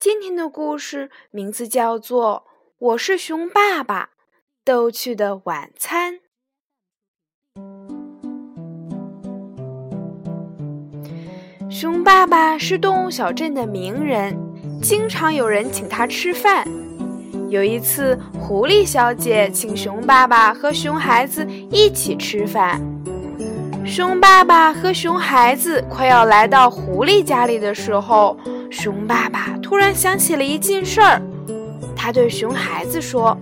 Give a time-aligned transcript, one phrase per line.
[0.00, 2.44] 今天的故事名字叫做
[2.78, 4.04] 《我是熊爸爸》，
[4.64, 6.20] 逗趣的晚餐。
[11.68, 14.34] 熊爸爸是动物小镇的名人，
[14.82, 16.66] 经常有人请他吃饭。
[17.50, 22.80] 有一次，狐狸小姐请熊爸爸和熊孩子一起吃饭。
[23.84, 28.34] 熊爸爸和熊孩子快要来到狐狸家里的时候。
[28.70, 31.20] 熊爸爸突然想起了一件事儿，
[31.96, 33.36] 他对熊孩子说：“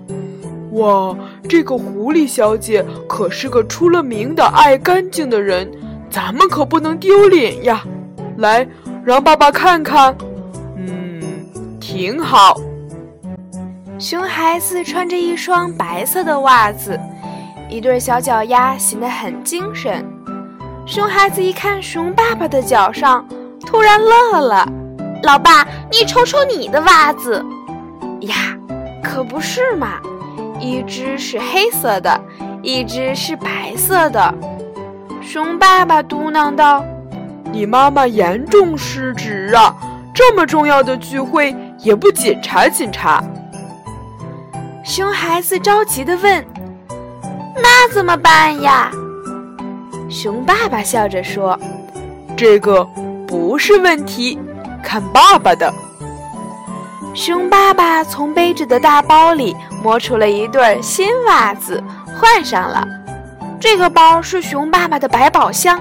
[0.73, 1.17] 哇，
[1.49, 5.71] 这个狐狸小姐可是个出了名的爱干净的人，
[6.11, 7.85] 咱们可不能丢脸呀！
[8.39, 8.67] 来，
[9.05, 10.17] 让爸爸看看。
[10.77, 11.23] 嗯，
[11.79, 12.59] 挺好。”
[13.99, 16.99] 熊孩子穿着一双白色的袜子，
[17.69, 20.05] 一对小脚丫显得很精神。
[20.87, 23.29] 熊孩子一看熊爸爸的脚上，
[23.67, 24.67] 突然乐了。
[25.23, 27.45] 老爸，你瞅瞅你的袜子，
[28.21, 28.57] 呀，
[29.03, 30.01] 可不是嘛！
[30.61, 32.21] 一只是黑色的，
[32.63, 34.35] 一只是白色的。
[35.21, 36.85] 熊爸爸嘟囔道
[37.53, 39.75] ：“你妈妈严重失职啊！
[40.15, 43.23] 这么重要的聚会也不检查检查。”
[44.85, 46.45] 熊孩子着急地问
[47.61, 48.91] ：“那怎么办呀？”
[50.09, 51.59] 熊爸爸笑着说
[52.37, 52.83] ：“这个
[53.27, 54.39] 不是问题。”
[54.89, 55.71] 看爸爸的，
[57.13, 61.85] 熊爸爸从背着的大包里摸出了一对新袜子，
[62.19, 62.83] 换上了。
[63.61, 65.79] 这个包是熊爸爸的百宝箱，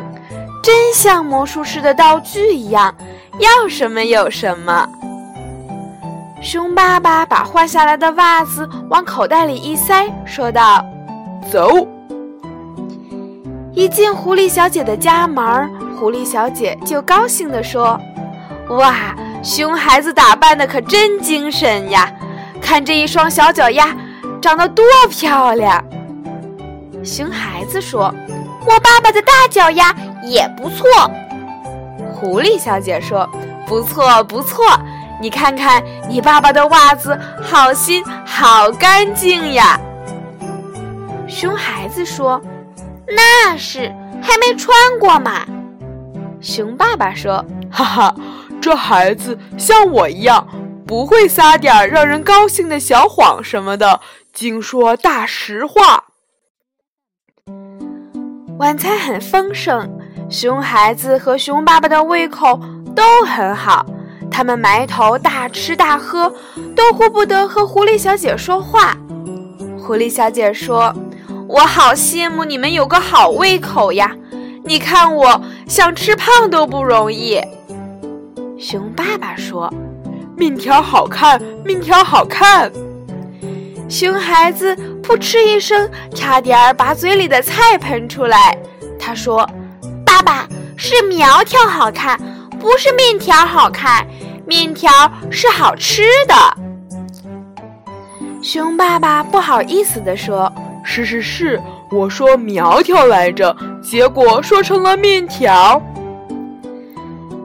[0.61, 2.93] 真像魔术师的道具一样，
[3.39, 4.85] 要什么有什么。
[6.41, 10.83] 熊爸爸把换下来的袜子往口袋里一塞，说道
[11.49, 11.87] ：“走。”
[13.71, 17.97] 一进狐狸小姐的家门，狐狸小姐就高兴地说。
[18.69, 22.11] 哇，熊孩子打扮的可真精神呀！
[22.59, 23.95] 看这一双小脚丫，
[24.41, 25.81] 长得多漂亮。
[27.03, 28.13] 熊孩子说
[28.65, 30.85] ：“我爸爸的大脚丫也不错。”
[32.13, 33.29] 狐狸小姐说
[33.65, 34.65] ：“不错不错，
[35.21, 39.79] 你看看你爸爸的袜子，好新好干净呀。”
[41.29, 42.41] 熊孩子说
[43.07, 45.45] ：“那是还没穿过嘛。”
[46.41, 48.15] 熊爸爸说：“哈哈。”
[48.67, 50.45] 这孩子像我一样，
[50.85, 54.01] 不会撒点让人高兴的小谎什么的，
[54.33, 56.03] 净说大实话。
[58.59, 59.89] 晚餐很丰盛，
[60.29, 62.59] 熊孩子和熊爸爸的胃口
[62.93, 63.85] 都很好，
[64.29, 66.29] 他们埋头大吃大喝，
[66.75, 68.97] 都顾不得和狐狸小姐说话。
[69.79, 70.93] 狐狸小姐说
[71.47, 74.13] ：“我好羡慕你们有个好胃口呀！
[74.65, 77.41] 你看我想吃胖都不容易。”
[78.59, 79.71] 熊爸爸说
[80.35, 82.71] ：“面条好看，面条好看。”
[83.87, 88.57] 熊孩子扑哧一声，差点儿把嘴里的菜喷出来。
[88.99, 89.47] 他说
[90.03, 92.19] ：“爸爸是苗条好看，
[92.59, 94.05] 不是面条好看。
[94.47, 94.91] 面条
[95.29, 96.35] 是好吃的。”
[98.41, 100.51] 熊爸爸不好意思地说
[100.83, 105.79] ：“是是是，我说苗条来着，结果说成了面条。”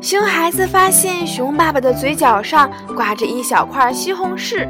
[0.02, 4.68] 熊孩子发现熊爸爸的嘴角上挂着一小块西红柿，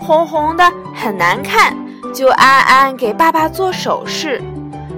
[0.00, 1.76] 红红的很难看，
[2.14, 4.40] 就暗暗给爸爸做手势。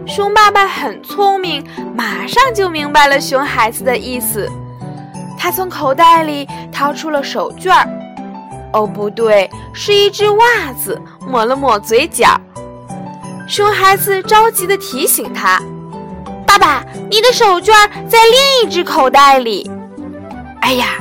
[0.06, 4.46] 熊爸爸很聪明，马上就明白了熊孩子的意思。
[5.38, 7.88] 他从口袋里掏出了手绢儿，
[8.75, 12.38] 哦，不对，是一只袜子，抹了抹嘴角。
[13.49, 15.58] 熊孩子着急地提醒他。
[16.50, 17.73] 爸爸，你的手绢
[18.08, 19.70] 在另一只口袋里。
[20.62, 20.97] 哎呀，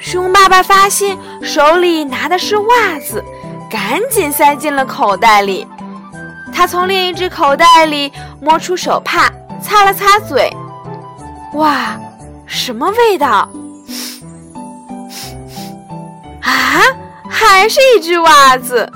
[0.00, 3.24] 熊爸爸发现手里拿的是袜子，
[3.70, 5.64] 赶紧塞进了口袋里。
[6.52, 9.30] 他从另一只口袋里摸出手帕，
[9.62, 10.52] 擦了擦嘴。
[11.54, 11.96] 哇，
[12.44, 13.48] 什么味道？
[16.42, 16.82] 啊，
[17.30, 18.90] 还是一只袜子。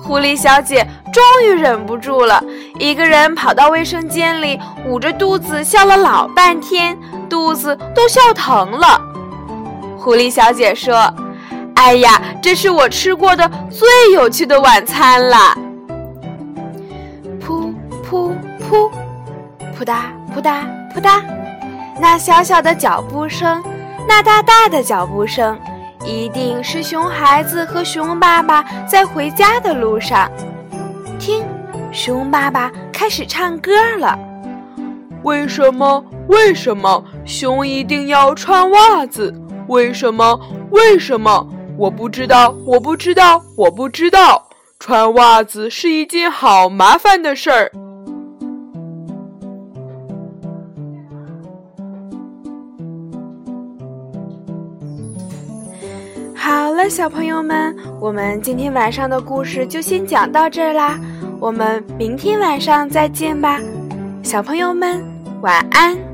[0.00, 2.42] 狐狸小姐终于忍不住了，
[2.76, 6.98] 一个人跑到卫生间里，捂着肚子笑了老半天，
[7.30, 9.00] 肚子都笑疼了。
[9.96, 11.08] 狐狸小姐说
[11.76, 15.56] ：“哎呀，这是我吃过的最有趣的晚餐了！
[17.40, 17.72] 噗
[18.10, 18.90] 噗噗，
[19.78, 19.98] 扑嗒
[20.34, 21.22] 扑嗒扑嗒，
[22.00, 23.62] 那小小的脚步声，
[24.08, 25.56] 那大大的脚步声，
[26.04, 30.28] 一定是熊孩子和熊爸爸在回家的路上。
[31.94, 34.18] 听，熊爸爸开始唱歌了。
[35.22, 36.04] 为什么？
[36.28, 39.32] 为什么熊一定要穿袜子？
[39.68, 40.38] 为什么？
[40.70, 41.48] 为什么？
[41.78, 44.48] 我不知道，我不知道，我不知道。
[44.78, 47.70] 穿袜子是一件好麻烦的事儿。
[56.34, 60.98] 好了，小朋友们，我们今天晚上的故事就先讲到这儿啦。
[61.44, 63.60] 我们明天晚上再见吧，
[64.22, 65.04] 小朋友们，
[65.42, 66.13] 晚安。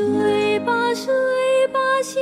[0.00, 1.12] 睡吧，睡
[1.68, 2.18] 吧，小，